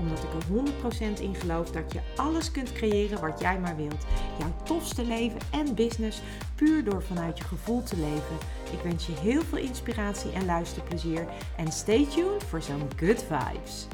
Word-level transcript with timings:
Omdat 0.00 0.18
ik 0.18 0.32
er 0.32 1.18
100% 1.18 1.20
in 1.20 1.34
geloof 1.34 1.70
dat 1.70 1.92
je 1.92 2.00
alles 2.16 2.50
kunt 2.50 2.72
creëren 2.72 3.20
wat 3.20 3.40
jij 3.40 3.58
maar 3.58 3.76
wilt. 3.76 4.06
Jouw 4.38 4.52
tofste 4.62 5.04
leven 5.04 5.40
en 5.50 5.74
business 5.74 6.22
puur 6.54 6.84
door 6.84 7.02
vanuit 7.02 7.38
je 7.38 7.44
gevoel 7.44 7.82
te 7.82 7.96
leven. 7.96 8.36
Ik 8.72 8.80
wens 8.82 9.06
je 9.06 9.12
heel 9.12 9.42
veel 9.42 9.58
inspiratie 9.58 10.32
en 10.32 10.44
luisterplezier. 10.44 11.26
En 11.56 11.72
stay 11.72 12.06
tuned 12.06 12.44
voor 12.44 12.62
zo'n 12.62 12.88
good 12.96 13.24
vibes. 13.28 13.86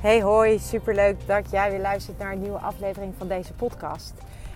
Hey 0.00 0.22
hoi, 0.22 0.58
superleuk 0.58 1.26
dat 1.26 1.50
jij 1.50 1.70
weer 1.70 1.80
luistert 1.80 2.18
naar 2.18 2.32
een 2.32 2.40
nieuwe 2.40 2.58
aflevering 2.58 3.14
van 3.18 3.28
deze 3.28 3.52
podcast. 3.52 4.12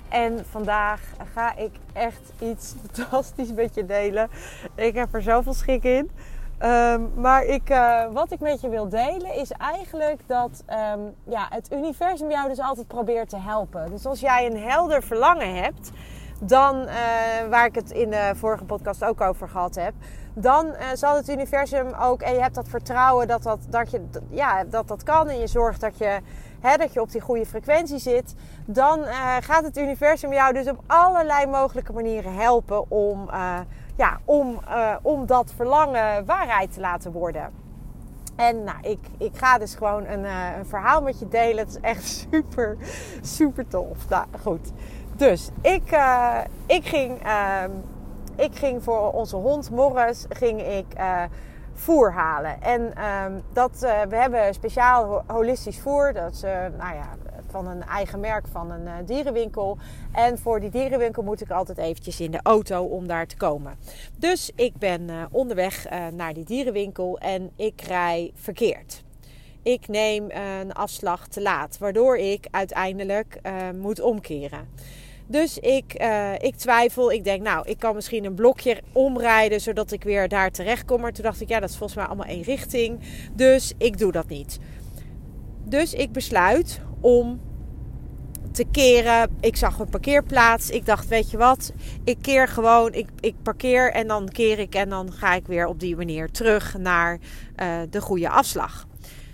En 0.09 0.45
vandaag 0.51 1.01
ga 1.33 1.57
ik 1.57 1.73
echt 1.93 2.33
iets 2.41 2.75
fantastisch 2.83 3.53
met 3.53 3.75
je 3.75 3.87
delen. 3.87 4.31
Ik 4.75 4.95
heb 4.95 5.15
er 5.15 5.23
zoveel 5.23 5.55
schik 5.55 5.85
in. 5.85 6.11
Ehm, 6.59 7.03
maar 7.15 7.45
ik, 7.45 7.71
uh, 7.71 8.05
wat 8.13 8.31
ik 8.31 8.41
met 8.41 8.61
je 8.61 8.69
wil 8.69 8.89
delen 8.89 9.35
is 9.35 9.51
eigenlijk 9.51 10.21
dat 10.27 10.65
um, 10.95 11.15
ja, 11.25 11.47
het 11.51 11.73
universum 11.73 12.31
jou 12.31 12.49
dus 12.49 12.61
altijd 12.61 12.87
probeert 12.87 13.29
te 13.29 13.39
helpen. 13.39 13.91
Dus 13.91 14.07
als 14.07 14.21
jij 14.21 14.47
een 14.47 14.63
helder 14.63 15.03
verlangen 15.03 15.55
hebt, 15.55 15.91
dan, 16.41 16.77
uh, 16.77 16.93
waar 17.51 17.67
ik 17.67 17.75
het 17.75 17.91
in 17.91 18.11
de 18.11 18.33
vorige 18.35 18.65
podcast 18.65 19.05
ook 19.05 19.21
over 19.21 19.49
gehad 19.49 19.75
heb, 19.75 19.93
dan 20.35 20.67
uh, 20.67 20.75
zal 20.95 21.17
het 21.17 21.29
universum 21.29 21.93
ook, 22.01 22.23
en 22.23 22.35
je 22.35 22.41
hebt 22.41 22.55
dat 22.55 22.69
vertrouwen 22.69 23.29
dat 23.29 23.43
dat, 23.43 23.59
dat, 23.69 23.91
je, 23.91 24.09
ja, 24.31 24.65
dat, 24.65 24.89
dat 24.89 25.03
kan 25.03 25.29
en 25.29 25.39
je 25.39 25.47
zorgt 25.47 25.81
dat 25.81 25.99
je, 25.99 26.19
hè, 26.61 26.77
dat 26.77 26.93
je 26.93 27.01
op 27.01 27.11
die 27.11 27.21
goede 27.21 27.47
frequentie 27.47 27.99
zit, 27.99 28.35
dan 28.67 29.05
gaat 29.41 29.65
het 29.65 29.77
universum 29.77 30.33
jou 30.33 30.53
dus 30.53 30.69
op 30.69 30.83
allerlei 30.87 31.47
mogelijke 31.47 31.93
manieren 31.93 32.35
helpen 32.35 32.91
om, 32.91 33.31
ja, 33.99 34.21
om, 34.25 34.61
om 35.03 35.27
dat 35.27 35.53
verlangen 35.57 36.25
waarheid 36.25 36.73
te 36.73 36.81
laten 36.81 37.13
worden. 37.13 37.51
En 38.37 38.65
nou, 38.65 38.79
ik, 38.81 38.99
ik 39.19 39.37
ga 39.37 39.59
dus 39.59 39.75
gewoon 39.75 40.07
een, 40.07 40.25
een 40.59 40.67
verhaal 40.67 41.03
met 41.03 41.19
je 41.19 41.29
delen. 41.29 41.65
Het 41.65 41.69
is 41.69 41.81
echt 41.81 42.07
super, 42.31 42.77
super 43.23 43.69
tof. 43.69 44.09
Nou, 44.09 44.27
goed. 44.43 44.73
Dus 45.17 45.51
ik, 45.61 45.93
uh, 45.93 46.39
ik, 46.67 46.87
ging, 46.87 47.27
uh, 47.27 47.65
ik 48.37 48.57
ging 48.57 48.83
voor 48.83 49.13
onze 49.13 49.37
hond 49.37 49.71
Morris 49.71 50.27
ging 50.29 50.63
ik, 50.63 50.87
voer 51.75 52.13
halen. 52.13 52.63
En 52.63 52.97
ehm, 52.97 53.33
dat, 53.53 53.79
we 54.09 54.17
hebben 54.17 54.55
speciaal 54.55 55.23
holistisch 55.27 55.81
voer. 55.81 56.13
Dat 56.13 56.33
is 56.33 56.41
nou 56.77 56.95
ja, 56.95 57.09
van 57.51 57.67
een 57.67 57.83
eigen 57.83 58.21
merk 58.21 58.47
van 58.49 58.71
een 58.71 59.05
dierenwinkel. 59.05 59.79
En 60.13 60.39
voor 60.39 60.61
die 60.61 60.71
dierenwinkel 60.71 61.23
moet 61.23 61.41
ik 61.41 61.51
altijd 61.51 61.79
eventjes 61.79 62.21
in 62.21 62.31
de 62.31 62.41
auto 62.43 62.85
om 62.85 63.07
daar 63.07 63.27
te 63.27 63.37
komen. 63.37 63.77
Dus 64.17 64.51
ik 64.55 64.77
ben 64.77 65.29
onderweg 65.31 65.87
naar 66.13 66.35
die 66.35 66.45
dierenwinkel 66.45 67.19
en 67.19 67.51
ik 67.57 67.81
rij 67.81 68.31
verkeerd 68.35 69.07
ik 69.63 69.89
neem 69.89 70.31
een 70.31 70.73
afslag 70.73 71.29
te 71.29 71.43
laat, 71.43 71.79
waardoor 71.79 72.17
ik 72.17 72.47
uiteindelijk 72.51 73.41
moet 73.81 74.01
omkeren. 74.01 74.69
Dus 75.27 75.59
ik, 75.59 75.93
ik 76.39 76.55
twijfel. 76.57 77.13
Ik 77.13 77.25
denk, 77.25 77.43
nou, 77.43 77.69
ik 77.69 77.79
kan 77.79 77.95
misschien 77.95 78.25
een 78.25 78.35
blokje 78.35 78.81
omrijden 78.93 79.61
zodat 79.61 79.93
ik 79.93 80.05
weer 80.05 80.29
daar 80.29 80.51
terecht 80.51 80.85
kom. 80.85 81.01
Maar 81.01 81.13
toen 81.13 81.25
dacht 81.25 81.41
ik, 81.41 81.49
ja, 81.49 81.61
dat 81.61 81.69
is 81.69 81.77
volgens 81.77 81.99
mij 81.99 82.09
allemaal 82.09 82.27
één 82.27 82.43
richting. 82.43 83.01
Dus 83.33 83.73
ik 83.79 83.99
doe 83.99 84.13
dat 84.13 84.29
niet. 84.29 84.59
Dus 85.65 85.95
ik 85.95 86.13
besluit 86.13 86.81
om 87.01 87.41
te 88.53 88.65
keren. 88.71 89.37
Ik 89.41 89.57
zag 89.57 89.79
een 89.79 89.89
parkeerplaats. 89.89 90.71
Ik 90.71 90.87
dacht, 90.87 91.09
weet 91.09 91.31
je 91.31 91.37
wat? 91.37 91.73
Ik 92.05 92.19
keer 92.21 92.49
gewoon. 92.49 92.93
Ik, 92.93 93.09
ik 93.21 93.35
parkeer 93.43 93.93
en 93.93 94.07
dan 94.07 94.29
keer 94.29 94.59
ik. 94.59 94.75
En 94.75 94.89
dan 94.89 95.13
ga 95.13 95.35
ik 95.35 95.47
weer 95.47 95.67
op 95.67 95.81
die 95.81 95.97
manier 95.97 96.31
terug 96.31 96.79
naar 96.79 97.19
uh, 97.57 97.77
de 97.91 98.01
goede 98.01 98.29
afslag. 98.29 98.87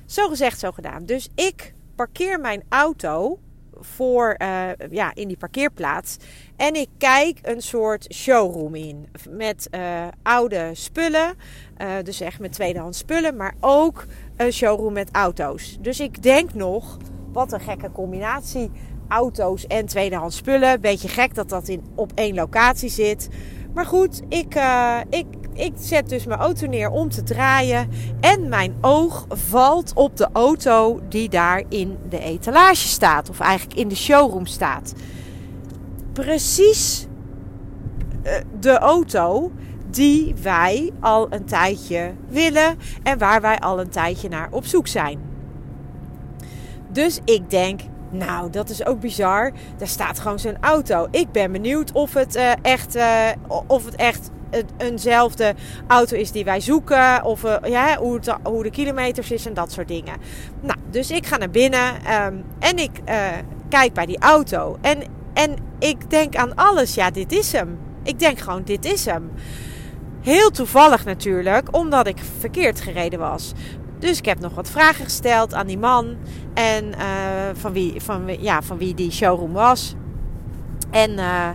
Zo 0.06 0.28
gezegd, 0.28 0.58
zo 0.58 0.70
gedaan. 0.70 1.04
Dus 1.04 1.28
ik 1.34 1.74
parkeer 1.94 2.40
mijn 2.40 2.62
auto 2.68 3.38
voor, 3.80 4.36
uh, 4.38 4.68
ja, 4.90 5.14
in 5.14 5.28
die 5.28 5.36
parkeerplaats. 5.36 6.16
En 6.56 6.74
ik 6.74 6.88
kijk 6.98 7.38
een 7.42 7.62
soort 7.62 8.14
showroom 8.14 8.74
in. 8.74 9.08
Met 9.30 9.68
uh, 9.70 10.06
oude 10.22 10.70
spullen. 10.72 11.34
Dus 12.02 12.20
echt 12.20 12.38
met 12.38 12.52
tweedehands 12.52 12.98
spullen. 12.98 13.36
Maar 13.36 13.54
ook 13.60 14.06
een 14.36 14.52
showroom 14.52 14.92
met 14.92 15.08
auto's. 15.12 15.76
Dus 15.80 16.00
ik 16.00 16.22
denk 16.22 16.54
nog, 16.54 16.96
wat 17.34 17.52
een 17.52 17.60
gekke 17.60 17.92
combinatie. 17.92 18.70
Auto's 19.08 19.66
en 19.66 19.86
tweedehands 19.86 20.36
spullen. 20.36 20.80
Beetje 20.80 21.08
gek 21.08 21.34
dat 21.34 21.48
dat 21.48 21.68
in, 21.68 21.84
op 21.94 22.12
één 22.14 22.34
locatie 22.34 22.88
zit. 22.88 23.28
Maar 23.74 23.86
goed, 23.86 24.22
ik, 24.28 24.56
uh, 24.56 24.98
ik, 25.10 25.26
ik 25.54 25.72
zet 25.76 26.08
dus 26.08 26.26
mijn 26.26 26.40
auto 26.40 26.66
neer 26.66 26.90
om 26.90 27.08
te 27.08 27.22
draaien. 27.22 27.88
En 28.20 28.48
mijn 28.48 28.74
oog 28.80 29.26
valt 29.28 29.92
op 29.94 30.16
de 30.16 30.28
auto 30.32 31.00
die 31.08 31.28
daar 31.28 31.62
in 31.68 31.98
de 32.08 32.18
etalage 32.18 32.88
staat. 32.88 33.30
Of 33.30 33.40
eigenlijk 33.40 33.78
in 33.78 33.88
de 33.88 33.96
showroom 33.96 34.46
staat. 34.46 34.92
Precies 36.12 37.06
uh, 38.22 38.32
de 38.60 38.78
auto 38.78 39.52
die 39.90 40.34
wij 40.42 40.90
al 41.00 41.26
een 41.32 41.44
tijdje 41.44 42.12
willen. 42.28 42.78
En 43.02 43.18
waar 43.18 43.40
wij 43.40 43.58
al 43.58 43.80
een 43.80 43.90
tijdje 43.90 44.28
naar 44.28 44.48
op 44.50 44.66
zoek 44.66 44.86
zijn. 44.86 45.33
Dus 46.94 47.20
ik 47.24 47.50
denk, 47.50 47.80
nou, 48.10 48.50
dat 48.50 48.70
is 48.70 48.86
ook 48.86 49.00
bizar. 49.00 49.52
Daar 49.76 49.88
staat 49.88 50.18
gewoon 50.18 50.38
zo'n 50.38 50.56
auto. 50.60 51.08
Ik 51.10 51.32
ben 51.32 51.52
benieuwd 51.52 51.92
of 51.92 52.14
het 52.14 52.36
uh, 52.36 52.52
echt, 52.62 52.96
uh, 52.96 53.28
of 53.66 53.84
het 53.84 53.94
echt 53.94 54.30
eenzelfde 54.76 55.54
auto 55.86 56.16
is 56.16 56.30
die 56.30 56.44
wij 56.44 56.60
zoeken. 56.60 57.24
Of 57.24 57.44
uh, 57.44 57.56
ja, 57.64 57.96
hoe, 57.96 58.20
hoe 58.42 58.62
de 58.62 58.70
kilometers 58.70 59.30
is 59.30 59.46
en 59.46 59.54
dat 59.54 59.72
soort 59.72 59.88
dingen. 59.88 60.14
Nou, 60.60 60.78
dus 60.90 61.10
ik 61.10 61.26
ga 61.26 61.36
naar 61.36 61.50
binnen 61.50 61.94
um, 62.24 62.44
en 62.58 62.78
ik 62.78 62.90
kijk 63.68 63.92
bij 63.92 64.06
die 64.06 64.18
auto. 64.18 64.78
En, 64.80 65.02
en 65.32 65.56
ik 65.78 66.10
denk 66.10 66.36
aan 66.36 66.54
alles. 66.54 66.94
Ja, 66.94 67.10
dit 67.10 67.32
is 67.32 67.52
hem. 67.52 67.78
Ik 68.02 68.18
denk 68.18 68.38
gewoon, 68.38 68.62
dit 68.64 68.84
is 68.84 69.04
hem. 69.04 69.30
Heel 70.20 70.50
toevallig 70.50 71.04
natuurlijk, 71.04 71.76
omdat 71.76 72.06
ik 72.06 72.18
verkeerd 72.38 72.80
gereden 72.80 73.18
was. 73.18 73.52
Dus 74.04 74.18
ik 74.18 74.24
heb 74.24 74.40
nog 74.40 74.54
wat 74.54 74.70
vragen 74.70 75.04
gesteld 75.04 75.54
aan 75.54 75.66
die 75.66 75.78
man. 75.78 76.16
En 76.54 76.84
uh, 76.84 76.94
van, 77.52 77.72
wie, 77.72 78.00
van, 78.00 78.42
ja, 78.42 78.62
van 78.62 78.78
wie 78.78 78.94
die 78.94 79.10
showroom 79.10 79.52
was. 79.52 79.94
En 80.90 81.10
uh, 81.10 81.48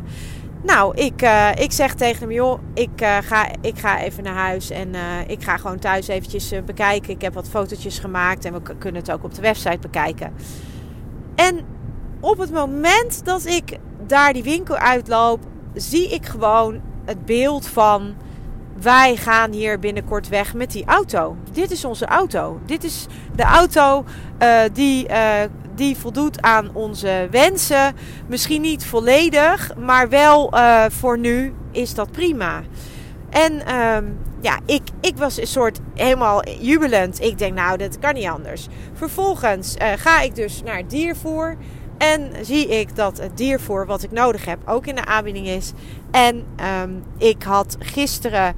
nou, 0.63 0.95
ik, 0.95 1.21
uh, 1.21 1.49
ik 1.55 1.71
zeg 1.71 1.93
tegen 1.93 2.19
hem: 2.19 2.31
joh, 2.31 2.59
ik, 2.73 2.89
ga, 3.21 3.47
ik 3.61 3.79
ga 3.79 4.01
even 4.01 4.23
naar 4.23 4.35
huis. 4.35 4.69
En 4.69 4.89
ik 5.27 5.43
ga 5.43 5.57
gewoon 5.57 5.79
thuis 5.79 6.07
eventjes 6.07 6.53
bekijken. 6.65 7.09
Ik 7.09 7.21
heb 7.21 7.33
wat 7.33 7.49
fotootjes 7.49 7.99
gemaakt. 7.99 8.45
En 8.45 8.53
we 8.53 8.61
kunnen 8.77 9.01
het 9.01 9.11
ook 9.11 9.23
op 9.23 9.33
de 9.33 9.41
website 9.41 9.79
bekijken. 9.79 10.33
En 11.35 11.59
op 12.19 12.37
het 12.37 12.51
moment 12.51 13.25
dat 13.25 13.45
ik 13.45 13.77
daar 14.07 14.33
die 14.33 14.43
winkel 14.43 14.75
uitloop, 14.75 15.39
zie 15.73 16.09
ik 16.09 16.25
gewoon 16.25 16.81
het 17.05 17.25
beeld 17.25 17.67
van 17.67 18.15
wij 18.81 19.15
gaan 19.15 19.51
hier 19.51 19.79
binnenkort 19.79 20.29
weg 20.29 20.53
met 20.53 20.71
die 20.71 20.85
auto. 20.85 21.35
Dit 21.51 21.71
is 21.71 21.85
onze 21.85 22.05
auto. 22.05 22.59
Dit 22.65 22.83
is 22.83 23.05
de 23.35 23.43
auto 23.43 24.05
uh, 24.41 24.59
die, 24.73 25.09
uh, 25.09 25.31
die 25.75 25.97
voldoet 25.97 26.41
aan 26.41 26.69
onze 26.73 27.27
wensen. 27.31 27.95
Misschien 28.27 28.61
niet 28.61 28.85
volledig, 28.85 29.75
maar 29.77 30.09
wel 30.09 30.55
uh, 30.55 30.85
voor 30.89 31.17
nu 31.17 31.53
is 31.71 31.93
dat 31.93 32.11
prima. 32.11 32.61
En 33.29 33.75
um, 33.75 34.17
ja, 34.41 34.59
ik, 34.65 34.81
ik 35.01 35.17
was 35.17 35.37
een 35.37 35.47
soort 35.47 35.79
helemaal 35.93 36.49
jubelend. 36.49 37.21
Ik 37.21 37.37
denk, 37.37 37.53
nou, 37.53 37.77
dat 37.77 37.99
kan 37.99 38.13
niet 38.13 38.27
anders. 38.27 38.67
Vervolgens 38.93 39.75
ga 39.95 40.21
ik 40.21 40.35
dus 40.35 40.63
naar 40.63 40.77
het 40.77 40.89
diervoer. 40.89 41.57
En 41.97 42.31
zie 42.41 42.67
ik 42.67 42.95
dat 42.95 43.17
het 43.17 43.37
diervoer 43.37 43.85
wat 43.85 44.03
ik 44.03 44.11
nodig 44.11 44.45
heb 44.45 44.59
ook 44.65 44.87
in 44.87 44.95
de 44.95 45.05
aanbieding 45.05 45.47
is. 45.47 45.71
En 46.11 46.45
um, 46.81 47.03
ik 47.17 47.43
had 47.43 47.75
gisteren 47.79 48.55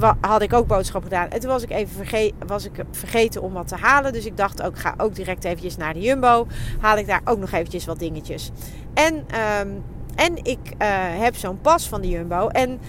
uh, 0.00 0.10
had 0.20 0.42
ik 0.42 0.52
ook 0.52 0.66
boodschap 0.66 1.02
gedaan. 1.02 1.30
En 1.30 1.40
toen 1.40 1.50
was 1.50 1.62
ik 1.62 1.70
even 1.70 1.94
verge 1.94 2.32
was 2.46 2.64
ik 2.64 2.84
vergeten 2.90 3.42
om 3.42 3.52
wat 3.52 3.68
te 3.68 3.76
halen. 3.76 4.12
Dus 4.12 4.26
ik 4.26 4.36
dacht 4.36 4.62
ook, 4.62 4.78
ga 4.78 4.94
ook 4.96 5.14
direct 5.14 5.44
eventjes 5.44 5.76
naar 5.76 5.94
de 5.94 6.00
Jumbo. 6.00 6.46
Haal 6.80 6.96
ik 6.96 7.06
daar 7.06 7.20
ook 7.24 7.38
nog 7.38 7.52
eventjes 7.52 7.86
wat 7.86 7.98
dingetjes. 7.98 8.50
En, 8.94 9.14
um, 9.60 9.82
en 10.14 10.36
ik 10.36 10.58
uh, 10.64 10.88
heb 11.22 11.36
zo'n 11.36 11.60
pas 11.60 11.88
van 11.88 12.00
de 12.00 12.08
Jumbo. 12.08 12.48
En 12.48 12.80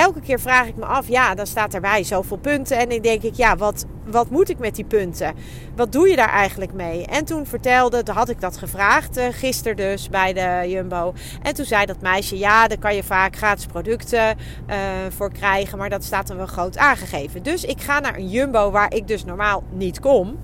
elke 0.00 0.20
keer 0.20 0.40
vraag 0.40 0.66
ik 0.66 0.76
me 0.76 0.84
af, 0.84 1.08
ja, 1.08 1.34
dan 1.34 1.46
staat 1.46 1.74
erbij 1.74 2.04
zoveel 2.04 2.36
punten. 2.36 2.78
En 2.78 2.88
dan 2.88 3.00
denk 3.00 3.22
ik, 3.22 3.34
ja, 3.34 3.56
wat, 3.56 3.86
wat 4.04 4.30
moet 4.30 4.48
ik 4.48 4.58
met 4.58 4.74
die 4.74 4.84
punten? 4.84 5.34
Wat 5.76 5.92
doe 5.92 6.08
je 6.08 6.16
daar 6.16 6.28
eigenlijk 6.28 6.72
mee? 6.72 7.06
En 7.06 7.24
toen 7.24 7.46
vertelde, 7.46 8.02
had 8.12 8.28
ik 8.28 8.40
dat 8.40 8.56
gevraagd, 8.56 9.18
uh, 9.18 9.24
gisteren 9.30 9.76
dus 9.76 10.08
bij 10.08 10.32
de 10.32 10.70
Jumbo. 10.70 11.12
En 11.42 11.54
toen 11.54 11.64
zei 11.64 11.86
dat 11.86 12.00
meisje, 12.00 12.38
ja, 12.38 12.68
daar 12.68 12.78
kan 12.78 12.94
je 12.94 13.02
vaak 13.02 13.36
gratis 13.36 13.66
producten 13.66 14.36
uh, 14.68 14.76
voor 15.08 15.32
krijgen. 15.32 15.78
Maar 15.78 15.90
dat 15.90 16.04
staat 16.04 16.26
dan 16.26 16.36
wel 16.36 16.46
groot 16.46 16.78
aangegeven. 16.78 17.42
Dus 17.42 17.64
ik 17.64 17.80
ga 17.80 18.00
naar 18.00 18.16
een 18.16 18.28
Jumbo 18.28 18.70
waar 18.70 18.94
ik 18.94 19.08
dus 19.08 19.24
normaal 19.24 19.62
niet 19.70 20.00
kom. 20.00 20.38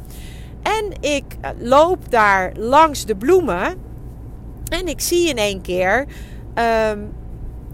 En 0.63 0.93
ik 1.01 1.25
loop 1.59 2.11
daar 2.11 2.53
langs 2.57 3.05
de 3.05 3.17
bloemen. 3.17 3.75
En 4.69 4.89
ik 4.89 5.01
zie 5.01 5.29
in 5.29 5.37
één 5.37 5.61
keer 5.61 6.07
um, 6.91 7.13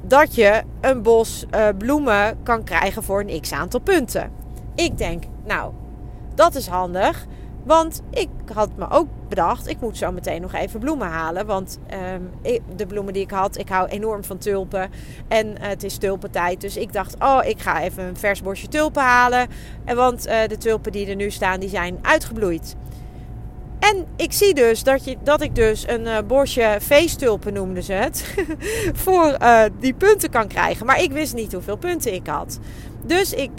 dat 0.07 0.35
je 0.35 0.63
een 0.81 1.03
bos 1.03 1.47
uh, 1.55 1.69
bloemen 1.79 2.43
kan 2.43 2.65
krijgen 2.65 3.03
voor 3.03 3.21
een 3.21 3.41
x 3.41 3.53
aantal 3.53 3.81
punten. 3.81 4.31
Ik 4.75 4.99
denk, 4.99 5.25
nou, 5.45 5.73
dat 6.35 6.55
is 6.55 6.67
handig. 6.67 7.27
Want 7.65 8.03
ik 8.11 8.29
had 8.53 8.71
me 8.77 8.91
ook 8.91 9.09
bedacht, 9.29 9.69
ik 9.69 9.81
moet 9.81 9.97
zo 9.97 10.13
meteen 10.13 10.41
nog 10.41 10.53
even 10.53 10.81
bloemen 10.81 11.09
halen. 11.09 11.47
Want 11.47 11.79
ik, 12.43 12.61
de 12.77 12.87
bloemen 12.87 13.13
die 13.13 13.23
ik 13.23 13.31
had, 13.31 13.59
ik 13.59 13.69
hou 13.69 13.89
enorm 13.89 14.25
van 14.25 14.39
tulpen. 14.39 14.91
En 15.29 15.47
uh, 15.47 15.55
het 15.59 15.83
is 15.83 15.97
tulpentijd. 15.97 16.61
Dus 16.61 16.77
ik 16.77 16.93
dacht, 16.93 17.17
oh, 17.19 17.41
ik 17.45 17.61
ga 17.61 17.83
even 17.83 18.05
een 18.05 18.17
vers 18.17 18.43
bosje 18.43 18.69
tulpen 18.69 19.03
halen. 19.03 19.49
En 19.85 19.97
want 19.97 20.27
uh, 20.27 20.35
de 20.47 20.57
tulpen 20.57 20.93
die 20.93 21.07
er 21.07 21.17
nu 21.17 21.31
staan, 21.31 21.61
die 21.61 21.69
zijn 21.69 21.99
uitgebloeid. 22.03 22.77
En 23.91 24.07
ik 24.17 24.33
zie 24.33 24.55
dus 24.55 24.83
dat, 24.83 25.05
je, 25.05 25.17
dat 25.23 25.41
ik 25.41 25.55
dus 25.55 25.89
een 25.89 26.01
uh, 26.01 26.19
bosje 26.27 26.79
feesttulpen 26.81 27.53
noemden 27.53 27.83
ze 27.83 27.93
het. 27.93 28.35
voor 29.05 29.37
uh, 29.43 29.63
die 29.81 29.95
punten 29.95 30.31
kan 30.31 30.47
krijgen. 30.47 30.87
Maar 30.87 31.03
ik 31.03 31.13
wist 31.13 31.35
niet 31.35 31.53
hoeveel 31.53 31.77
punten 31.77 32.15
ik 32.15 32.27
had. 32.27 32.59
Dus 33.05 33.33
ik 33.33 33.51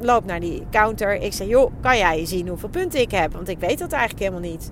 loop 0.00 0.24
naar 0.24 0.40
die 0.40 0.66
counter. 0.70 1.14
Ik 1.14 1.32
zeg, 1.32 1.46
joh, 1.46 1.72
kan 1.80 1.98
jij 1.98 2.26
zien 2.26 2.48
hoeveel 2.48 2.68
punten 2.68 3.00
ik 3.00 3.10
heb? 3.10 3.32
Want 3.32 3.48
ik 3.48 3.58
weet 3.58 3.78
dat 3.78 3.92
eigenlijk 3.92 4.22
helemaal 4.22 4.50
niet. 4.50 4.70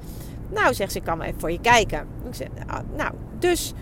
Nou, 0.53 0.75
zegt 0.75 0.93
ze, 0.93 0.99
ik 0.99 1.05
kan 1.05 1.19
maar 1.19 1.27
even 1.27 1.41
voor 1.41 1.53
je 1.53 1.61
kijken. 1.61 2.07
Ik 2.29 2.35
zeg, 2.35 2.49
nou, 2.97 3.13
dus 3.39 3.73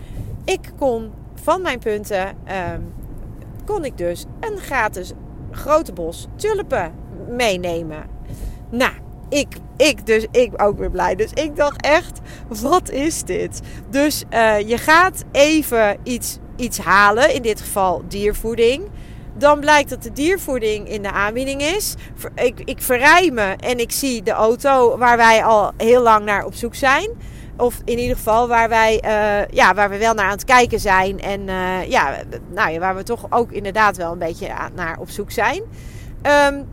ik 0.45 0.71
kon 0.77 1.11
van 1.43 1.61
mijn 1.61 1.79
punten... 1.79 2.27
Um, 2.27 2.93
kon 3.65 3.85
ik 3.85 3.97
dus 3.97 4.25
een 4.39 4.57
gratis 4.57 5.11
grote 5.51 5.93
bos 5.93 6.27
tulpen 6.35 6.93
meenemen. 7.27 8.03
Nou, 8.69 8.93
ik, 9.33 9.47
ik 9.77 10.05
dus, 10.05 10.25
ik 10.31 10.61
ook 10.61 10.77
weer 10.77 10.91
blij. 10.91 11.15
Dus 11.15 11.31
ik 11.33 11.55
dacht 11.55 11.81
echt, 11.81 12.19
wat 12.47 12.89
is 12.89 13.23
dit? 13.23 13.61
Dus 13.89 14.23
uh, 14.29 14.59
je 14.59 14.77
gaat 14.77 15.23
even 15.31 15.97
iets, 16.03 16.37
iets 16.55 16.77
halen, 16.77 17.33
in 17.33 17.41
dit 17.41 17.61
geval 17.61 18.01
diervoeding. 18.07 18.89
Dan 19.37 19.59
blijkt 19.59 19.89
dat 19.89 20.03
de 20.03 20.11
diervoeding 20.11 20.89
in 20.89 21.01
de 21.01 21.11
aanbieding 21.11 21.61
is. 21.61 21.95
Ik, 22.35 22.61
ik 22.65 22.81
verrij 22.81 23.31
me 23.31 23.55
en 23.59 23.79
ik 23.79 23.91
zie 23.91 24.23
de 24.23 24.31
auto 24.31 24.97
waar 24.97 25.17
wij 25.17 25.43
al 25.43 25.71
heel 25.77 26.01
lang 26.01 26.25
naar 26.25 26.45
op 26.45 26.53
zoek 26.53 26.75
zijn. 26.75 27.09
Of 27.57 27.81
in 27.85 27.99
ieder 27.99 28.15
geval 28.15 28.47
waar 28.47 28.69
wij, 28.69 29.03
uh, 29.05 29.47
ja, 29.55 29.73
waar 29.73 29.89
we 29.89 29.97
wel 29.97 30.13
naar 30.13 30.25
aan 30.25 30.31
het 30.31 30.43
kijken 30.43 30.79
zijn. 30.79 31.19
En 31.19 31.41
uh, 31.47 31.89
ja, 31.89 32.15
nou 32.49 32.71
ja, 32.71 32.79
waar 32.79 32.95
we 32.95 33.03
toch 33.03 33.25
ook 33.29 33.51
inderdaad 33.51 33.97
wel 33.97 34.11
een 34.11 34.17
beetje 34.17 34.47
naar 34.75 34.99
op 34.99 35.09
zoek 35.09 35.31
zijn. 35.31 35.61
Um, 36.47 36.67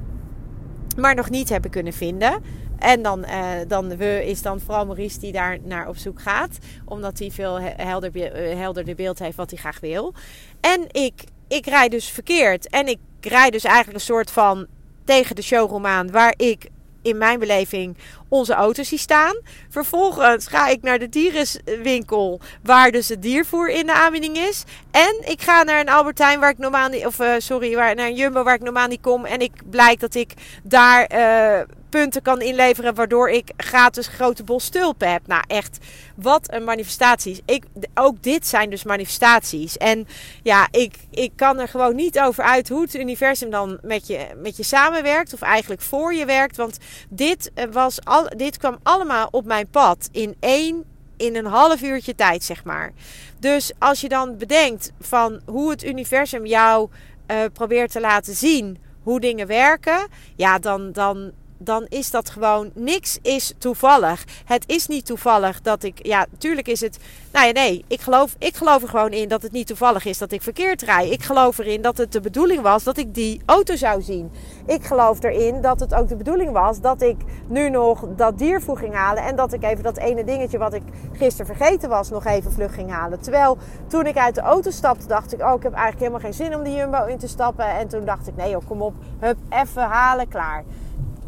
maar 1.01 1.15
nog 1.15 1.31
niet 1.31 1.49
hebben 1.49 1.71
kunnen 1.71 1.93
vinden. 1.93 2.43
En 2.79 3.03
dan, 3.03 3.25
uh, 3.25 3.49
dan 3.69 3.97
we 3.97 4.27
is 4.27 4.43
dan 4.43 4.61
vooral 4.61 4.87
Maurice 4.87 5.19
die 5.19 5.33
daar 5.33 5.59
naar 5.63 5.89
op 5.89 5.97
zoek 5.97 6.21
gaat. 6.21 6.59
Omdat 6.85 7.19
hij 7.19 7.31
veel 7.31 7.61
helder, 7.61 8.13
helderder 8.57 8.95
beeld 8.95 9.19
heeft 9.19 9.37
wat 9.37 9.51
hij 9.51 9.59
graag 9.59 9.81
wil. 9.81 10.15
En 10.61 10.87
ik, 10.91 11.25
ik 11.49 11.67
rijd 11.67 11.91
dus 11.91 12.09
verkeerd. 12.09 12.69
En 12.69 12.87
ik 12.87 12.99
rijd 13.21 13.53
dus 13.53 13.65
eigenlijk 13.65 13.97
een 13.97 14.05
soort 14.05 14.31
van 14.31 14.67
tegen 15.05 15.37
de 15.37 15.43
showroom 15.43 15.87
aan. 15.87 16.11
Waar 16.11 16.35
ik 16.37 16.69
in 17.03 17.19
mijn 17.19 17.39
beleving 17.39 17.97
onze 18.31 18.53
auto's 18.55 18.89
zie 18.89 18.99
staan. 18.99 19.37
Vervolgens 19.69 20.47
ga 20.47 20.69
ik 20.69 20.83
naar 20.83 20.99
de 20.99 21.09
dierenwinkel 21.09 22.41
waar 22.63 22.91
dus 22.91 23.09
het 23.09 23.23
diervoer 23.23 23.71
in 23.71 23.87
de 23.87 23.93
aanbieding 23.93 24.37
is. 24.37 24.65
En 24.91 25.17
ik 25.25 25.43
ga 25.43 25.63
naar 25.63 25.81
een 25.81 25.89
Albertijn 25.89 26.41
waar 26.41 26.51
ik 26.51 26.59
normaal 26.59 26.89
niet, 26.89 27.07
of 27.07 27.21
uh, 27.21 27.33
sorry, 27.39 27.75
waar, 27.75 27.95
naar 27.95 28.07
een 28.07 28.15
Jumbo 28.15 28.43
waar 28.43 28.55
ik 28.55 28.63
normaal 28.63 28.89
niet 28.89 29.01
kom. 29.01 29.25
En 29.25 29.41
ik 29.41 29.53
blijk 29.71 30.01
dat 30.01 30.15
ik 30.15 30.35
daar 30.63 31.13
uh, 31.15 31.61
punten 31.91 32.23
kan 32.23 32.41
inleveren 32.41 32.95
waardoor 32.95 33.31
ik 33.31 33.53
gratis 33.57 34.07
grote 34.07 34.45
bos 34.45 34.69
tulpen 34.69 35.13
heb. 35.13 35.27
Nou 35.27 35.43
echt, 35.47 35.79
wat 36.15 36.53
een 36.53 36.65
manifestaties. 36.65 37.41
Ik, 37.45 37.65
ook 37.95 38.23
dit 38.23 38.47
zijn 38.47 38.71
dus 38.71 38.85
manifestaties. 38.85 39.77
En 39.77 40.09
ja, 40.43 40.69
ik, 40.71 40.95
ik 41.11 41.33
kan 41.37 41.59
er 41.59 41.69
gewoon 41.69 41.95
niet 41.95 42.21
over 42.21 42.45
uit 42.45 42.69
hoe 42.69 42.83
het 42.83 42.95
universum 42.95 43.51
dan 43.51 43.79
met 43.83 44.07
je, 44.07 44.27
met 44.37 44.57
je 44.57 44.63
samenwerkt. 44.63 45.35
Of 45.35 45.41
eigenlijk 45.41 45.81
voor 45.81 46.15
je 46.15 46.25
werkt. 46.25 46.57
Want 46.57 46.79
dit, 47.09 47.51
eh, 47.55 47.65
was 47.73 48.05
al, 48.05 48.20
dit 48.29 48.57
kwam 48.57 48.79
allemaal 48.83 49.29
op 49.31 49.45
mijn 49.45 49.69
pad 49.69 50.09
in 50.13 50.37
één 50.41 50.85
in 51.17 51.37
een 51.37 51.47
half 51.47 51.83
uurtje 51.83 52.15
tijd, 52.15 52.45
zeg 52.45 52.65
maar. 52.65 52.93
Dus 53.39 53.73
als 53.79 54.01
je 54.01 54.09
dan 54.09 54.37
bedenkt 54.37 54.93
van 55.01 55.41
hoe 55.47 55.71
het 55.71 55.85
universum 55.85 56.47
jou 56.47 56.89
uh, 57.31 57.37
probeert 57.53 57.91
te 57.91 58.01
laten 58.01 58.35
zien 58.35 58.79
hoe 59.03 59.21
dingen 59.21 59.47
werken, 59.47 60.09
ja, 60.37 60.59
dan, 60.59 60.93
dan, 60.93 61.33
dan 61.63 61.87
is 61.89 62.11
dat 62.11 62.31
gewoon 62.31 62.71
niks 62.75 63.19
is 63.23 63.53
toevallig. 63.59 64.25
Het 64.45 64.65
is 64.67 64.87
niet 64.87 65.07
toevallig 65.07 65.61
dat 65.61 65.83
ik, 65.83 66.07
ja, 66.07 66.27
tuurlijk 66.39 66.69
is 66.69 66.81
het, 66.81 66.99
nou 67.33 67.47
ja, 67.47 67.53
nee, 67.53 67.85
ik 67.87 68.01
geloof, 68.01 68.35
ik 68.39 68.57
geloof 68.57 68.83
er 68.83 68.89
gewoon 68.89 69.11
in 69.11 69.29
dat 69.29 69.43
het 69.43 69.53
niet 69.53 69.67
toevallig 69.67 70.05
is 70.05 70.19
dat 70.19 70.33
ik 70.33 70.43
verkeerd 70.43 70.83
rij. 70.83 71.09
Ik 71.09 71.23
geloof 71.23 71.59
erin 71.59 71.83
dat 71.83 71.97
het 71.97 72.13
de 72.13 72.21
bedoeling 72.21 72.63
was 72.63 72.85
dat 72.85 72.97
ik 72.97 73.15
die 73.15 73.41
auto 73.47 73.77
zou 73.77 74.03
zien. 74.03 74.31
Ik 74.67 74.85
geloof 74.85 75.23
erin 75.23 75.61
dat 75.61 75.81
het 75.81 75.95
ook 75.95 76.09
de 76.09 76.17
bedoeling 76.17 76.53
was 76.53 76.81
dat 76.81 77.03
ik 77.03 77.17
nu 77.47 77.71
nog 77.71 78.05
dat 78.17 78.39
diervoer 78.39 78.77
ging 78.77 78.95
halen 78.95 79.23
en 79.23 79.37
dat 79.37 79.53
ik 79.53 79.63
even 79.63 79.83
dat 79.83 79.97
ene 79.97 80.25
dingetje 80.25 80.59
wat 80.59 80.75
ik 80.75 80.83
gisteren 81.13 81.57
vergeten 81.57 81.89
was 81.89 82.11
nog 82.11 82.27
even 82.27 82.53
vlug 82.53 82.75
ging 82.75 82.91
halen. 82.91 83.21
Terwijl 83.21 83.59
toen 83.87 84.07
ik 84.07 84.17
uit 84.17 84.35
de 84.35 84.41
auto 84.41 84.71
stapte, 84.71 85.07
dacht 85.07 85.33
ik, 85.33 85.41
oh, 85.41 85.55
ik 85.55 85.63
heb 85.63 85.73
eigenlijk 85.73 85.99
helemaal 85.99 86.21
geen 86.21 86.35
zin 86.35 86.55
om 86.55 86.63
die 86.63 86.75
Jumbo 86.75 87.05
in 87.05 87.19
te 87.19 87.29
stappen. 87.29 87.67
En 87.67 87.89
toen 87.89 88.05
dacht 88.05 88.29
ik, 88.29 88.37
nee 88.37 88.51
joh, 88.51 88.67
kom 88.67 88.83
op, 88.83 88.95
hup, 89.19 89.37
even 89.49 89.83
halen, 89.83 90.29
klaar. 90.29 90.65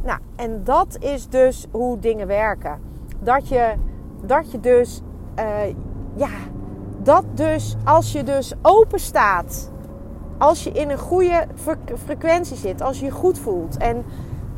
Nou, 0.05 0.19
en 0.37 0.65
dat 0.65 0.97
is 1.01 1.29
dus 1.29 1.67
hoe 1.71 1.99
dingen 1.99 2.27
werken. 2.27 2.81
Dat 3.19 3.49
je, 3.49 3.73
dat 4.23 4.51
je 4.51 4.61
dus, 4.61 5.03
uh, 5.39 5.75
ja, 6.15 6.31
dat 6.99 7.25
dus 7.35 7.77
als 7.85 8.13
je 8.13 8.23
dus 8.23 8.55
open 8.63 9.01
staat, 9.01 9.71
als 10.39 10.65
je 10.65 10.71
in 10.71 10.91
een 10.91 10.99
goede 10.99 11.47
frequentie 12.05 12.57
zit, 12.57 12.81
als 12.83 12.99
je 12.99 13.05
je 13.05 13.11
goed 13.11 13.39
voelt 13.39 13.77
en 13.77 14.05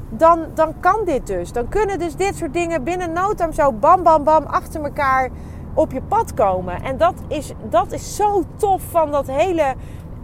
dan, 0.09 0.47
dan 0.55 0.75
kan 0.81 1.05
dit 1.05 1.27
dus. 1.27 1.53
Dan 1.53 1.69
kunnen 1.69 1.99
dus 1.99 2.17
dit 2.17 2.37
soort 2.37 2.53
dingen 2.53 2.85
binnen 2.85 3.13
no 3.13 3.35
time 3.35 3.53
zo 3.53 3.73
bam 3.73 4.03
bam 4.03 4.25
bam 4.25 4.45
achter 4.45 4.85
elkaar 4.85 5.31
op 5.75 5.93
je 5.93 6.03
pad 6.03 6.35
komen. 6.35 6.83
En 6.83 6.97
dat 6.97 7.15
is, 7.29 7.53
dat 7.69 7.93
is 7.93 8.17
zo 8.17 8.43
tof 8.57 8.83
van, 8.83 9.11
dat 9.11 9.27
hele, 9.27 9.75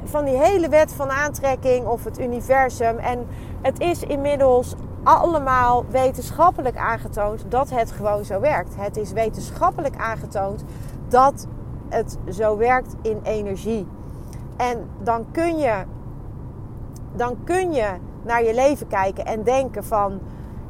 van 0.04 0.24
die 0.24 0.36
hele 0.36 0.68
wet 0.68 0.92
van 0.92 1.10
aantrekking 1.10 1.86
of 1.86 2.04
het 2.04 2.20
universum. 2.20 2.98
En 2.98 3.26
het 3.62 3.80
is 3.80 4.02
inmiddels 4.02 4.74
allemaal 5.02 5.84
wetenschappelijk 5.90 6.76
aangetoond 6.76 7.44
dat 7.48 7.70
het 7.70 7.92
gewoon 7.92 8.24
zo 8.24 8.40
werkt. 8.40 8.76
Het 8.76 8.96
is 8.96 9.12
wetenschappelijk 9.12 9.96
aangetoond 9.96 10.64
dat 11.08 11.46
het 11.88 12.18
zo 12.30 12.56
werkt 12.56 12.94
in 13.02 13.20
energie. 13.22 13.86
En 14.56 14.88
dan 15.02 15.26
kun 15.32 15.58
je, 15.58 15.74
dan 17.12 17.36
kun 17.44 17.72
je 17.72 17.88
naar 18.22 18.44
je 18.44 18.54
leven 18.54 18.86
kijken 18.86 19.24
en 19.24 19.42
denken 19.42 19.84
van... 19.84 20.20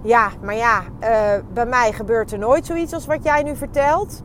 Ja, 0.03 0.31
maar 0.43 0.55
ja, 0.55 0.81
uh, 0.81 1.09
bij 1.53 1.67
mij 1.67 1.93
gebeurt 1.93 2.33
er 2.33 2.39
nooit 2.39 2.67
zoiets 2.67 2.93
als 2.93 3.07
wat 3.07 3.25
jij 3.25 3.43
nu 3.43 3.57
vertelt. 3.57 4.23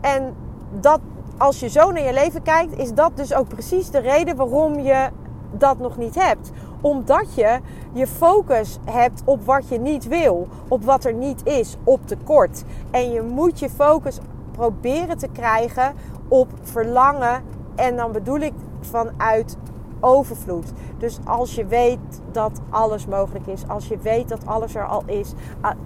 En 0.00 0.34
dat, 0.70 1.00
als 1.36 1.60
je 1.60 1.68
zo 1.68 1.90
naar 1.90 2.02
je 2.02 2.12
leven 2.12 2.42
kijkt, 2.42 2.78
is 2.78 2.94
dat 2.94 3.16
dus 3.16 3.34
ook 3.34 3.48
precies 3.48 3.90
de 3.90 3.98
reden 3.98 4.36
waarom 4.36 4.78
je 4.78 5.08
dat 5.50 5.78
nog 5.78 5.96
niet 5.96 6.14
hebt 6.14 6.50
omdat 6.80 7.34
je 7.34 7.58
je 7.92 8.06
focus 8.06 8.78
hebt 8.84 9.22
op 9.24 9.44
wat 9.44 9.68
je 9.68 9.78
niet 9.78 10.08
wil, 10.08 10.48
op 10.68 10.84
wat 10.84 11.04
er 11.04 11.14
niet 11.14 11.46
is, 11.46 11.76
op 11.84 12.06
tekort. 12.06 12.64
En 12.90 13.10
je 13.10 13.22
moet 13.22 13.58
je 13.58 13.70
focus 13.70 14.18
proberen 14.50 15.18
te 15.18 15.28
krijgen 15.28 15.94
op 16.28 16.48
verlangen. 16.62 17.42
En 17.74 17.96
dan 17.96 18.12
bedoel 18.12 18.38
ik 18.38 18.52
vanuit 18.80 19.56
overvloed. 20.00 20.72
Dus 20.98 21.18
als 21.24 21.54
je 21.54 21.66
weet 21.66 21.98
dat 22.32 22.60
alles 22.70 23.06
mogelijk 23.06 23.46
is, 23.46 23.68
als 23.68 23.88
je 23.88 23.98
weet 23.98 24.28
dat 24.28 24.46
alles 24.46 24.74
er 24.74 24.86
al 24.86 25.02
is, 25.06 25.32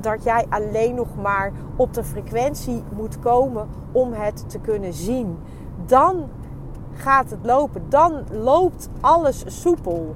dat 0.01 0.25
jij 0.25 0.47
alleen 0.49 0.95
nog 0.95 1.09
maar 1.23 1.53
op 1.77 1.95
de 1.95 2.05
frequentie 2.05 2.83
moet 2.97 3.19
komen 3.19 3.69
om 3.93 4.13
het 4.13 4.51
te 4.51 4.59
kunnen 4.59 4.93
zien, 4.93 5.39
dan 5.87 6.29
gaat 6.95 7.31
het 7.31 7.39
lopen. 7.43 7.83
Dan 7.89 8.23
loopt 8.31 8.89
alles 9.01 9.45
soepel. 9.47 10.15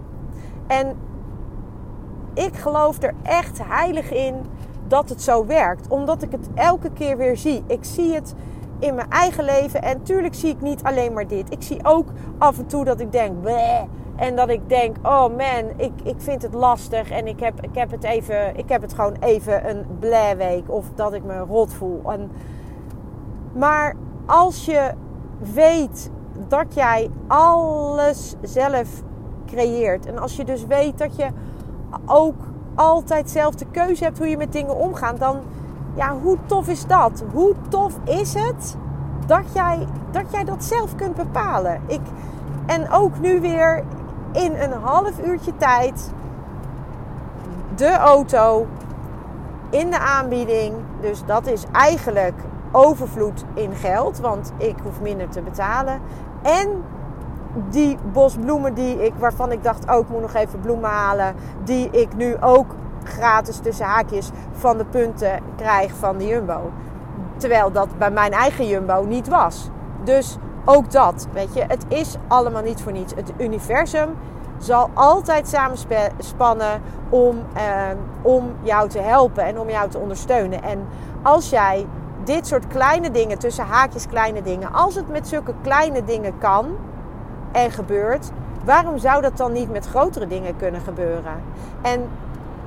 En 0.67 0.97
ik 2.35 2.57
geloof 2.57 3.03
er 3.03 3.15
echt 3.23 3.61
heilig 3.69 4.13
in 4.13 4.35
dat 4.89 5.09
het 5.09 5.23
zo 5.23 5.47
werkt. 5.47 5.89
Omdat 5.89 6.23
ik 6.23 6.33
het 6.33 6.49
elke 6.55 6.91
keer 6.91 7.17
weer 7.17 7.37
zie. 7.37 7.65
Ik 7.67 7.85
zie 7.85 8.15
het 8.15 8.35
in 8.79 8.95
mijn 8.95 9.11
eigen 9.11 9.45
leven. 9.45 9.83
En 9.83 10.03
tuurlijk 10.03 10.35
zie 10.35 10.51
ik 10.51 10.61
niet 10.61 10.83
alleen 10.83 11.13
maar 11.13 11.27
dit. 11.27 11.53
Ik 11.53 11.63
zie 11.63 11.85
ook 11.85 12.09
af 12.39 12.59
en 12.59 12.67
toe 12.67 12.85
dat 12.85 13.01
ik 13.01 13.13
denk, 13.13 13.49
En 14.17 14.37
dat 14.37 14.49
ik 14.49 14.69
denk, 14.69 14.97
oh 15.03 15.29
man, 15.29 15.71
ik, 15.77 15.93
ik 16.03 16.17
vind 16.19 16.43
het 16.43 16.55
lastig. 16.55 17.11
En 17.11 17.27
ik 17.27 17.41
heb, 17.41 17.61
ik, 17.61 17.75
heb 17.75 17.91
het 17.91 18.05
even, 18.05 18.57
ik 18.57 18.69
heb 18.69 18.83
het 18.83 18.95
gewoon 18.95 19.17
even 19.21 19.71
een 19.71 19.85
week 20.37 20.71
Of 20.71 20.85
dat 20.95 21.13
ik 21.13 21.25
me 21.25 21.39
rot 21.39 21.73
voel. 21.73 22.03
En, 22.13 22.31
maar 23.53 23.95
als 24.27 24.65
je 24.65 24.93
weet 25.55 26.11
dat 26.49 26.75
jij 26.75 27.11
alles 27.27 28.35
zelf 28.43 28.89
creëert. 29.47 30.07
En 30.07 30.19
als 30.19 30.37
je 30.37 30.45
dus 30.45 30.67
weet 30.67 30.99
dat 30.99 31.17
je 31.17 31.27
ook 32.07 32.37
altijd 32.75 33.31
zelf 33.31 33.55
de 33.55 33.67
keuze 33.71 34.05
hebt 34.05 34.19
hoe 34.19 34.29
je 34.29 34.37
met 34.37 34.53
dingen 34.53 34.77
omgaat. 34.77 35.19
Dan, 35.19 35.41
ja, 35.95 36.15
hoe 36.23 36.37
tof 36.47 36.69
is 36.69 36.87
dat? 36.87 37.25
Hoe 37.33 37.55
tof 37.69 37.99
is 38.05 38.35
het 38.35 38.77
dat 39.27 39.45
jij 39.53 39.87
dat, 40.11 40.25
jij 40.31 40.45
dat 40.45 40.65
zelf 40.65 40.95
kunt 40.95 41.15
bepalen? 41.15 41.81
Ik, 41.87 42.01
en 42.67 42.91
ook 42.91 43.21
nu 43.21 43.41
weer 43.41 43.85
in 44.33 44.55
een 44.55 44.73
half 44.73 45.27
uurtje 45.27 45.57
tijd 45.57 46.11
de 47.77 47.93
auto 47.93 48.67
in 49.71 49.91
de 49.91 49.99
aanbieding. 49.99 50.75
Dus 51.01 51.25
dat 51.27 51.47
is 51.47 51.65
eigenlijk 51.73 52.35
overvloed 52.73 53.45
in 53.55 53.75
geld, 53.75 54.19
want 54.19 54.53
ik 54.57 54.75
hoef 54.83 55.01
minder 55.01 55.29
te 55.29 55.43
betalen. 55.43 56.01
En 56.43 56.83
die 57.71 57.99
bos 58.13 58.37
bloemen 58.37 58.75
die 58.75 59.05
ik, 59.05 59.13
waarvan 59.19 59.53
ik 59.53 59.63
dacht, 59.63 59.89
ook 59.89 60.05
oh, 60.05 60.11
moet 60.11 60.21
nog 60.21 60.35
even 60.35 60.61
bloemen 60.61 60.91
halen, 60.91 61.35
die 61.65 61.91
ik 61.91 62.17
nu 62.17 62.37
ook 62.41 62.67
gratis 63.05 63.59
tussen 63.59 63.87
haakjes 63.87 64.31
van 64.53 64.79
de 64.79 64.85
punten 64.85 65.41
krijg 65.57 65.95
van 65.95 66.19
de 66.19 66.27
Jumbo. 66.27 66.71
Terwijl 67.37 67.73
dat 67.73 67.99
bij 67.99 68.11
mijn 68.11 68.33
eigen 68.33 68.67
Jumbo 68.67 69.05
niet 69.09 69.29
was. 69.29 69.71
Dus 70.05 70.39
ook 70.65 70.91
dat, 70.91 71.29
weet 71.33 71.55
je, 71.55 71.65
het 71.69 71.85
is 71.89 72.17
allemaal 72.29 72.63
niet 72.63 72.83
voor 72.83 72.93
niets. 72.93 73.15
Het 73.15 73.33
universum 73.39 74.09
zal 74.59 74.91
altijd 74.95 75.49
samenspannen 75.49 76.83
om, 77.09 77.37
eh, 77.55 77.63
om 78.23 78.53
jou 78.63 78.89
te 78.89 78.99
helpen 78.99 79.45
en 79.45 79.59
om 79.61 79.71
jou 79.71 79.89
te 79.89 79.99
ondersteunen. 79.99 80.63
En 80.63 80.87
als 81.23 81.51
jij 81.51 81.87
dit 82.27 82.47
soort 82.47 82.67
kleine 82.67 83.11
dingen, 83.11 83.39
tussen 83.39 83.65
haakjes 83.65 84.07
kleine 84.07 84.43
dingen, 84.43 84.73
als 84.73 84.95
het 84.95 85.09
met 85.09 85.29
zulke 85.29 85.55
kleine 85.63 86.05
dingen 86.05 86.39
kan 86.39 86.77
en 87.53 87.71
gebeurt, 87.71 88.31
waarom 88.65 88.99
zou 88.99 89.23
dat 89.23 89.37
dan 89.37 89.53
niet 89.53 89.71
met 89.71 89.87
grotere 89.87 90.27
dingen 90.27 90.57
kunnen 90.57 90.81
gebeuren? 90.81 91.43
En 91.83 92.09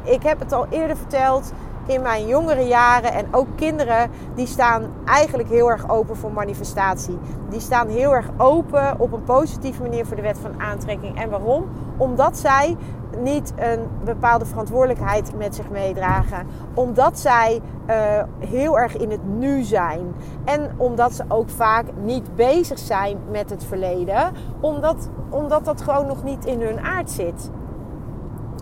ik 0.03 0.23
heb 0.23 0.39
het 0.39 0.53
al 0.53 0.65
eerder 0.69 0.97
verteld 0.97 1.53
in 1.85 2.01
mijn 2.01 2.27
jongere 2.27 2.67
jaren 2.67 3.13
en 3.13 3.27
ook 3.31 3.47
kinderen, 3.55 4.11
die 4.35 4.47
staan 4.47 4.83
eigenlijk 5.05 5.49
heel 5.49 5.71
erg 5.71 5.89
open 5.89 6.15
voor 6.15 6.31
manifestatie. 6.31 7.17
Die 7.49 7.59
staan 7.59 7.87
heel 7.87 8.15
erg 8.15 8.29
open 8.37 8.99
op 8.99 9.11
een 9.11 9.23
positieve 9.23 9.81
manier 9.81 10.05
voor 10.05 10.15
de 10.15 10.21
wet 10.21 10.37
van 10.37 10.61
aantrekking. 10.61 11.19
En 11.19 11.29
waarom? 11.29 11.69
Omdat 11.97 12.37
zij 12.37 12.77
niet 13.17 13.53
een 13.55 13.79
bepaalde 14.03 14.45
verantwoordelijkheid 14.45 15.37
met 15.37 15.55
zich 15.55 15.69
meedragen. 15.69 16.47
Omdat 16.73 17.19
zij 17.19 17.61
uh, 17.89 17.95
heel 18.39 18.79
erg 18.79 18.97
in 18.97 19.11
het 19.11 19.23
nu 19.37 19.61
zijn. 19.61 20.13
En 20.45 20.71
omdat 20.77 21.13
ze 21.13 21.23
ook 21.27 21.49
vaak 21.49 21.85
niet 22.03 22.35
bezig 22.35 22.79
zijn 22.79 23.17
met 23.31 23.49
het 23.49 23.63
verleden. 23.63 24.31
Omdat, 24.59 25.09
omdat 25.29 25.65
dat 25.65 25.81
gewoon 25.81 26.07
nog 26.07 26.23
niet 26.23 26.45
in 26.45 26.61
hun 26.61 26.79
aard 26.79 27.09
zit. 27.09 27.49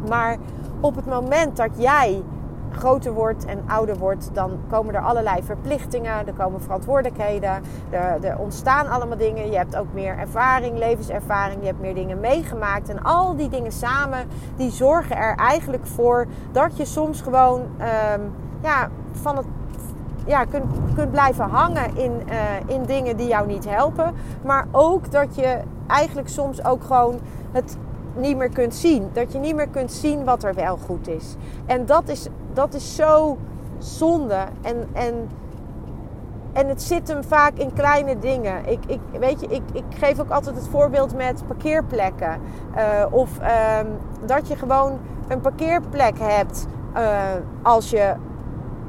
Maar 0.10 0.38
op 0.80 0.96
het 0.96 1.06
moment 1.06 1.58
dat 1.58 1.70
jij 1.78 2.24
groter 2.72 3.14
wordt 3.14 3.46
en 3.46 3.64
ouder 3.68 3.98
wordt, 3.98 4.30
dan 4.34 4.52
komen 4.70 4.96
er 4.96 5.02
allerlei 5.02 5.44
verplichtingen, 5.44 6.28
er 6.28 6.34
komen 6.34 6.62
verantwoordelijkheden, 6.62 7.64
er, 7.90 8.24
er, 8.24 8.38
ontstaan 8.38 8.88
allemaal 8.88 9.18
dingen. 9.18 9.52
Je 9.52 9.58
hebt 9.58 9.76
ook 9.76 9.94
meer 9.94 10.18
ervaring, 10.18 10.78
levenservaring, 10.78 11.60
je 11.60 11.68
hebt 11.68 11.82
meer 11.82 11.96
dingen 11.96 12.20
meegemaakt. 12.20 12.90
En 12.90 13.04
al 13.04 13.36
die 13.36 13.50
dingen 13.50 13.72
samen, 13.72 14.28
die 14.56 14.72
zorgen 14.72 15.18
er 15.18 15.36
eigenlijk 15.36 15.86
voor 15.86 16.26
dat 16.52 16.78
je 16.78 16.86
soms 16.86 17.22
gewoon 17.22 17.62
um, 17.62 18.34
ja, 18.62 18.90
van 19.12 19.38
het 19.38 19.46
ja, 20.26 20.46
kunt, 20.46 20.66
kunt 20.96 21.12
blijven 21.12 21.50
hangen 21.50 21.98
in, 21.98 22.12
uh, 22.30 22.76
in 22.76 22.84
dingen 22.84 23.18
die 23.18 23.28
jou 23.28 23.48
niet 23.48 23.70
helpen. 23.70 24.14
Maar 24.44 24.68
ook 24.72 25.12
dat 25.12 25.36
je 25.36 25.60
eigenlijk 25.88 26.30
soms 26.30 26.66
ook 26.66 26.84
gewoon 26.84 27.20
het 27.52 27.78
niet 28.18 28.38
meer 28.38 28.50
kunt 28.50 28.76
zien. 28.76 29.10
Dat 29.14 29.32
je 29.32 29.40
niet 29.40 29.56
meer 29.56 29.68
kunt 29.68 29.92
zien 29.92 30.24
wat 30.24 30.44
er 30.44 30.54
wel 30.54 30.78
goed 30.78 31.08
is. 31.08 31.36
En 31.66 31.86
dat 31.86 32.10
is, 32.10 32.28
dat 32.54 32.74
is 32.74 32.96
zo 32.96 33.38
zonde. 33.78 34.40
En, 34.62 34.88
en, 34.94 35.30
en 36.54 36.68
het 36.68 36.82
zit 36.82 37.08
hem 37.08 37.24
vaak 37.24 37.54
in 37.54 37.74
kleine 37.74 38.20
dingen. 38.20 38.66
Ik, 38.66 38.80
ik, 38.88 39.00
weet 39.20 39.40
je, 39.42 39.48
ik, 39.48 39.62
ik 39.74 39.84
geef 39.90 40.20
ook 40.20 40.30
altijd 40.30 40.56
het 40.56 40.68
voorbeeld 40.68 41.16
met 41.16 41.48
parkeerplekken. 41.48 42.40
Uh, 42.76 43.06
of 43.12 43.30
uh, 43.40 43.80
dat 44.26 44.48
je 44.48 44.56
gewoon 44.56 45.00
een 45.28 45.42
parkeerplek 45.42 46.20
hebt 46.20 46.68
uh, 46.98 47.20
als 47.62 47.90
je 47.90 48.14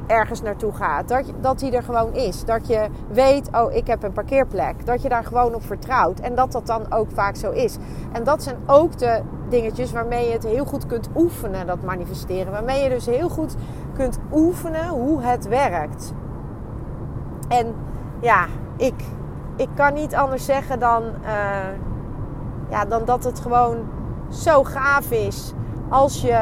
ergens 0.08 0.42
naartoe 0.42 0.72
gaat. 0.72 1.08
Dat, 1.08 1.24
dat 1.40 1.58
die 1.58 1.72
er 1.72 1.82
gewoon 1.82 2.14
is. 2.14 2.44
Dat 2.44 2.66
je 2.68 2.88
weet, 3.12 3.48
oh, 3.52 3.74
ik 3.74 3.86
heb 3.86 4.02
een 4.02 4.12
parkeerplek. 4.12 4.86
Dat 4.86 5.02
je 5.02 5.08
daar 5.08 5.24
gewoon 5.24 5.54
op 5.54 5.62
vertrouwt. 5.62 6.20
En 6.20 6.34
dat 6.34 6.52
dat 6.52 6.66
dan 6.66 6.92
ook 6.92 7.10
vaak 7.10 7.36
zo 7.36 7.50
is. 7.50 7.76
En 8.12 8.24
dat 8.24 8.42
zijn 8.42 8.56
ook 8.66 8.98
de 8.98 9.22
dingetjes 9.48 9.92
waarmee 9.92 10.26
je 10.26 10.32
het 10.32 10.44
heel 10.44 10.64
goed 10.64 10.86
kunt 10.86 11.08
oefenen, 11.16 11.66
dat 11.66 11.82
manifesteren. 11.82 12.52
Waarmee 12.52 12.82
je 12.82 12.88
dus 12.88 13.06
heel 13.06 13.28
goed 13.28 13.54
kunt 13.94 14.18
oefenen 14.32 14.88
hoe 14.88 15.22
het 15.22 15.48
werkt. 15.48 16.12
En 17.48 17.74
ja, 18.20 18.46
ik, 18.76 19.04
ik 19.56 19.68
kan 19.74 19.94
niet 19.94 20.14
anders 20.14 20.44
zeggen 20.44 20.78
dan, 20.78 21.02
uh, 21.22 21.28
ja, 22.70 22.84
dan 22.84 23.04
dat 23.04 23.24
het 23.24 23.40
gewoon 23.40 23.76
zo 24.30 24.64
gaaf 24.64 25.10
is 25.10 25.52
als 25.88 26.20
je 26.20 26.40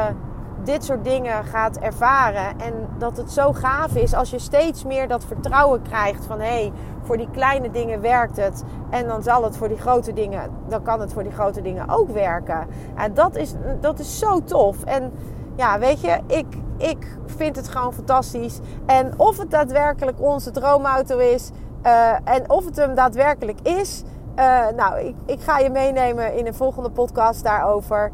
dit 0.63 0.83
soort 0.83 1.03
dingen 1.03 1.45
gaat 1.45 1.77
ervaren. 1.77 2.59
En 2.59 2.73
dat 2.97 3.17
het 3.17 3.31
zo 3.31 3.53
gaaf 3.53 3.95
is 3.95 4.13
als 4.13 4.29
je 4.29 4.39
steeds 4.39 4.83
meer 4.83 5.07
dat 5.07 5.25
vertrouwen 5.25 5.81
krijgt 5.81 6.25
van 6.25 6.39
hé, 6.39 6.45
hey, 6.45 6.71
voor 7.01 7.17
die 7.17 7.29
kleine 7.31 7.71
dingen 7.71 8.01
werkt 8.01 8.37
het. 8.37 8.63
En 8.89 9.07
dan 9.07 9.23
zal 9.23 9.43
het 9.43 9.57
voor 9.57 9.67
die 9.67 9.77
grote 9.77 10.13
dingen, 10.13 10.51
dan 10.67 10.83
kan 10.83 10.99
het 10.99 11.13
voor 11.13 11.23
die 11.23 11.31
grote 11.31 11.61
dingen 11.61 11.89
ook 11.89 12.09
werken. 12.09 12.67
En 12.95 13.13
dat 13.13 13.35
is, 13.35 13.53
dat 13.79 13.99
is 13.99 14.19
zo 14.19 14.43
tof. 14.43 14.83
En 14.83 15.11
ja, 15.55 15.79
weet 15.79 16.01
je, 16.01 16.19
ik, 16.27 16.45
ik 16.77 17.17
vind 17.25 17.55
het 17.55 17.67
gewoon 17.67 17.93
fantastisch. 17.93 18.59
En 18.85 19.13
of 19.17 19.37
het 19.37 19.51
daadwerkelijk 19.51 20.21
onze 20.21 20.51
droomauto 20.51 21.17
is. 21.17 21.51
Uh, 21.85 22.11
en 22.23 22.49
of 22.49 22.65
het 22.65 22.75
hem 22.75 22.95
daadwerkelijk 22.95 23.59
is. 23.61 24.03
Uh, 24.39 24.67
nou, 24.75 24.99
ik, 24.99 25.15
ik, 25.25 25.41
ga 25.41 25.59
je 25.59 25.69
meenemen 25.69 26.33
in 26.33 26.47
een 26.47 26.53
volgende 26.53 26.89
podcast 26.89 27.43
daarover. 27.43 28.11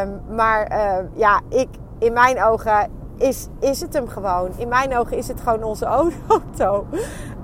Um, 0.00 0.20
maar 0.34 0.72
uh, 0.72 1.04
ja, 1.12 1.40
ik, 1.48 1.68
in 1.98 2.12
mijn 2.12 2.42
ogen 2.42 2.90
is, 3.16 3.48
is 3.60 3.80
het 3.80 3.92
hem 3.92 4.08
gewoon. 4.08 4.50
In 4.56 4.68
mijn 4.68 4.96
ogen 4.96 5.16
is 5.16 5.28
het 5.28 5.40
gewoon 5.40 5.62
onze 5.62 5.84
auto. 6.28 6.86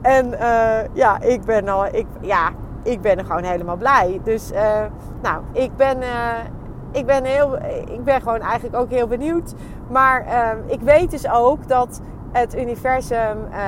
En 0.02 0.26
uh, 0.33 0.79
ja, 0.93 1.21
ik 1.21 1.45
ben, 1.45 1.69
al, 1.69 1.87
ik, 1.87 2.07
ja, 2.21 2.50
ik 2.83 3.00
ben 3.00 3.19
er 3.19 3.25
gewoon 3.25 3.45
helemaal 3.45 3.76
blij. 3.76 4.21
Dus 4.25 4.50
nou, 5.23 5.43
ik 5.52 5.76
ben, 5.76 5.99
ik, 6.93 7.07
ben 7.07 7.25
heel, 7.25 7.57
ik 7.91 8.05
ben 8.05 8.21
gewoon 8.21 8.41
eigenlijk 8.41 8.76
ook 8.76 8.91
heel 8.91 9.07
benieuwd. 9.07 9.55
Maar 9.91 10.26
ik 10.67 10.81
weet 10.81 11.11
dus 11.11 11.31
ook 11.31 11.69
dat 11.69 12.00
het 12.33 12.57
universum 12.57 13.47
uh, 13.51 13.59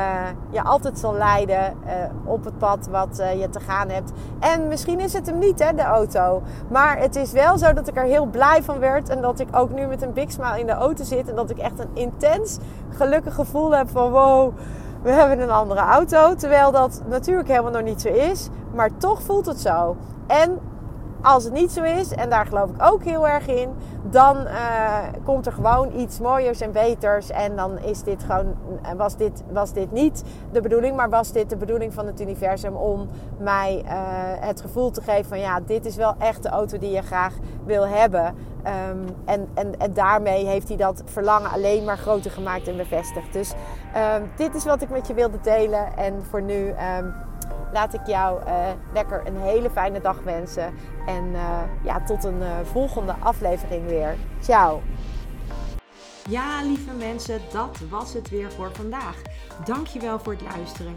je 0.50 0.62
altijd 0.62 0.98
zal 0.98 1.14
leiden 1.14 1.74
uh, 1.86 1.92
op 2.24 2.44
het 2.44 2.58
pad 2.58 2.88
wat 2.90 3.18
uh, 3.20 3.40
je 3.40 3.50
te 3.50 3.60
gaan 3.60 3.88
hebt. 3.88 4.12
En 4.40 4.68
misschien 4.68 5.00
is 5.00 5.12
het 5.12 5.26
hem 5.26 5.38
niet, 5.38 5.58
hè, 5.58 5.74
de 5.74 5.82
auto. 5.82 6.42
Maar 6.68 6.98
het 6.98 7.16
is 7.16 7.32
wel 7.32 7.58
zo 7.58 7.72
dat 7.72 7.88
ik 7.88 7.96
er 7.96 8.04
heel 8.04 8.26
blij 8.26 8.62
van 8.62 8.78
werd. 8.78 9.08
En 9.08 9.20
dat 9.20 9.40
ik 9.40 9.48
ook 9.52 9.70
nu 9.70 9.86
met 9.86 10.02
een 10.02 10.12
big 10.12 10.32
smile 10.32 10.60
in 10.60 10.66
de 10.66 10.72
auto 10.72 11.04
zit. 11.04 11.28
En 11.28 11.34
dat 11.34 11.50
ik 11.50 11.58
echt 11.58 11.78
een 11.78 11.90
intens 11.92 12.58
gelukkig 12.90 13.34
gevoel 13.34 13.76
heb 13.76 13.88
van 13.90 14.10
wow, 14.10 14.52
we 15.02 15.10
hebben 15.10 15.40
een 15.40 15.50
andere 15.50 15.80
auto. 15.80 16.34
Terwijl 16.34 16.72
dat 16.72 17.02
natuurlijk 17.08 17.48
helemaal 17.48 17.70
nog 17.70 17.82
niet 17.82 18.00
zo 18.00 18.08
is. 18.08 18.48
Maar 18.74 18.90
toch 18.96 19.22
voelt 19.22 19.46
het 19.46 19.60
zo. 19.60 19.96
En 20.26 20.58
als 21.24 21.44
het 21.44 21.52
niet 21.52 21.72
zo 21.72 21.82
is, 21.82 22.10
en 22.10 22.30
daar 22.30 22.46
geloof 22.46 22.70
ik 22.70 22.82
ook 22.82 23.04
heel 23.04 23.28
erg 23.28 23.46
in, 23.46 23.70
dan 24.02 24.36
uh, 24.36 24.98
komt 25.24 25.46
er 25.46 25.52
gewoon 25.52 25.98
iets 25.98 26.20
mooiers 26.20 26.60
en 26.60 26.72
beters. 26.72 27.30
En 27.30 27.56
dan 27.56 27.78
is 27.78 28.02
dit 28.02 28.24
gewoon, 28.24 28.54
was 28.96 29.16
dit, 29.16 29.42
was 29.52 29.72
dit 29.72 29.92
niet 29.92 30.22
de 30.52 30.60
bedoeling, 30.60 30.96
maar 30.96 31.10
was 31.10 31.32
dit 31.32 31.50
de 31.50 31.56
bedoeling 31.56 31.94
van 31.94 32.06
het 32.06 32.20
universum 32.20 32.74
om 32.74 33.08
mij 33.38 33.82
uh, 33.84 33.90
het 34.40 34.60
gevoel 34.60 34.90
te 34.90 35.02
geven 35.02 35.24
van 35.24 35.38
ja, 35.38 35.60
dit 35.60 35.86
is 35.86 35.96
wel 35.96 36.14
echt 36.18 36.42
de 36.42 36.48
auto 36.48 36.78
die 36.78 36.90
je 36.90 37.02
graag 37.02 37.34
wil 37.64 37.86
hebben. 37.86 38.24
Um, 38.24 39.04
en, 39.24 39.48
en, 39.54 39.78
en 39.78 39.92
daarmee 39.92 40.46
heeft 40.46 40.68
hij 40.68 40.76
dat 40.76 41.02
verlangen 41.04 41.50
alleen 41.50 41.84
maar 41.84 41.98
groter 41.98 42.30
gemaakt 42.30 42.68
en 42.68 42.76
bevestigd. 42.76 43.32
Dus 43.32 43.52
um, 44.16 44.30
dit 44.36 44.54
is 44.54 44.64
wat 44.64 44.82
ik 44.82 44.90
met 44.90 45.06
je 45.06 45.14
wilde 45.14 45.40
delen. 45.42 45.96
En 45.96 46.22
voor 46.30 46.42
nu. 46.42 46.74
Um, 46.98 47.14
laat 47.74 47.94
ik 47.94 48.06
jou 48.06 48.40
uh, 48.46 48.66
lekker 48.92 49.26
een 49.26 49.36
hele 49.36 49.70
fijne 49.70 50.00
dag 50.00 50.22
wensen. 50.22 50.74
En 51.06 51.24
uh, 51.24 51.58
ja, 51.82 52.00
tot 52.04 52.24
een 52.24 52.40
uh, 52.40 52.48
volgende 52.62 53.14
aflevering 53.20 53.86
weer. 53.86 54.16
Ciao. 54.40 54.82
Ja, 56.28 56.62
lieve 56.62 56.92
mensen, 56.92 57.40
dat 57.52 57.78
was 57.90 58.12
het 58.14 58.30
weer 58.30 58.52
voor 58.52 58.70
vandaag. 58.72 59.22
Dankjewel 59.64 60.18
voor 60.18 60.32
het 60.32 60.42
luisteren. 60.56 60.96